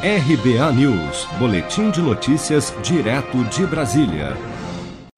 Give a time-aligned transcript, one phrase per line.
[0.00, 4.36] RBA News, Boletim de Notícias, direto de Brasília.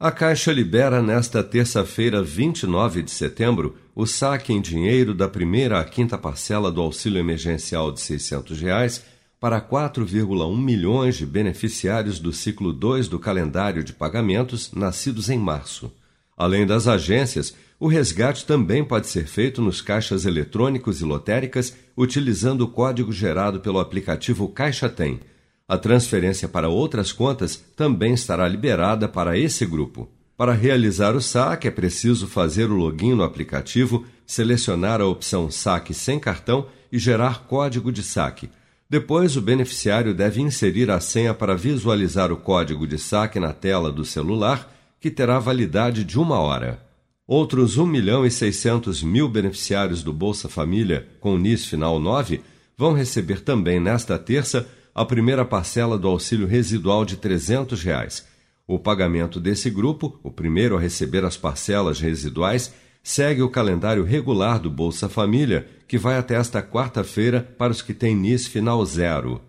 [0.00, 5.84] A Caixa libera nesta terça-feira, 29 de setembro, o saque em dinheiro da primeira à
[5.84, 9.04] quinta parcela do auxílio emergencial de 600 reais
[9.38, 15.92] para 4,1 milhões de beneficiários do ciclo 2 do calendário de pagamentos nascidos em março.
[16.40, 22.62] Além das agências, o resgate também pode ser feito nos caixas eletrônicos e lotéricas utilizando
[22.62, 25.20] o código gerado pelo aplicativo Caixa Tem.
[25.68, 30.08] A transferência para outras contas também estará liberada para esse grupo.
[30.34, 35.92] Para realizar o saque, é preciso fazer o login no aplicativo, selecionar a opção Saque
[35.92, 38.48] sem cartão e gerar código de saque.
[38.88, 43.92] Depois, o beneficiário deve inserir a senha para visualizar o código de saque na tela
[43.92, 46.84] do celular que terá validade de uma hora.
[47.26, 52.40] Outros 1 milhão e 600 mil beneficiários do Bolsa Família com NIS final 9
[52.76, 58.26] vão receber também nesta terça a primeira parcela do auxílio residual de 300 reais.
[58.66, 64.58] O pagamento desse grupo, o primeiro a receber as parcelas residuais, segue o calendário regular
[64.58, 69.40] do Bolsa Família, que vai até esta quarta-feira para os que têm NIS final zero.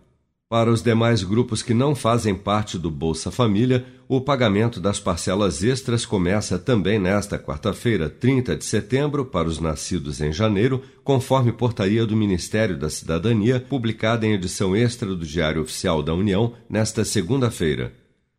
[0.52, 5.64] Para os demais grupos que não fazem parte do Bolsa Família, o pagamento das parcelas
[5.64, 12.06] extras começa também nesta quarta-feira, 30 de setembro, para os nascidos em janeiro, conforme portaria
[12.06, 17.94] do Ministério da Cidadania, publicada em edição extra do Diário Oficial da União nesta segunda-feira.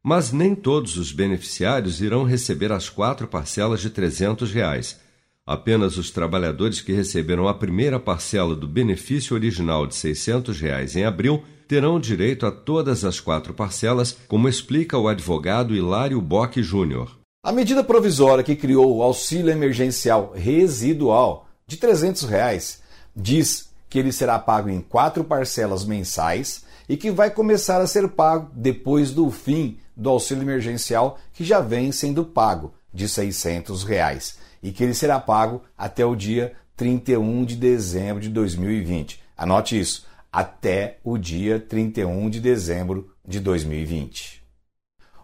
[0.05, 5.01] Mas nem todos os beneficiários irão receber as quatro parcelas de 300 reais.
[5.47, 11.07] Apenas os trabalhadores que receberam a primeira parcela do benefício original de 600 reais em
[11.07, 11.43] abril
[11.73, 17.19] terão direito a todas as quatro parcelas, como explica o advogado Hilário Bock Júnior.
[17.43, 22.83] A medida provisória que criou o auxílio emergencial residual de 300 reais
[23.17, 28.07] diz que ele será pago em quatro parcelas mensais e que vai começar a ser
[28.07, 34.37] pago depois do fim do auxílio emergencial que já vem sendo pago de 600 reais
[34.63, 39.23] e que ele será pago até o dia 31 de dezembro de 2020.
[39.39, 44.43] Anote isso, até o dia 31 de dezembro de 2020.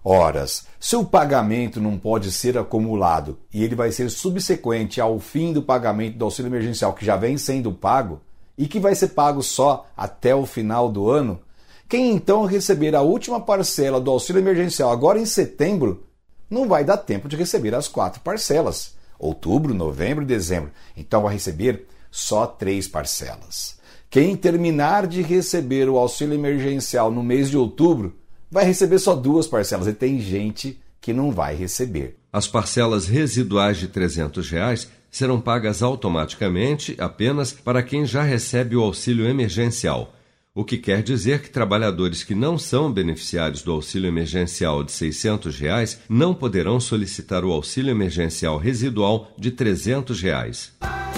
[0.04, 5.52] Horas, se o pagamento não pode ser acumulado e ele vai ser subsequente ao fim
[5.52, 8.20] do pagamento do auxílio emergencial que já vem sendo pago
[8.56, 11.40] e que vai ser pago só até o final do ano,
[11.88, 16.04] quem então receber a última parcela do auxílio emergencial agora em setembro
[16.50, 20.70] não vai dar tempo de receber as quatro parcelas outubro, novembro e dezembro.
[20.96, 23.77] Então vai receber só três parcelas.
[24.10, 28.16] Quem terminar de receber o auxílio emergencial no mês de outubro
[28.50, 32.16] vai receber só duas parcelas e tem gente que não vai receber.
[32.32, 38.82] As parcelas residuais de 300 reais serão pagas automaticamente apenas para quem já recebe o
[38.82, 40.12] auxílio emergencial
[40.58, 45.56] o que quer dizer que trabalhadores que não são beneficiários do auxílio emergencial de 600
[45.56, 50.72] reais não poderão solicitar o auxílio emergencial residual de 300 reais.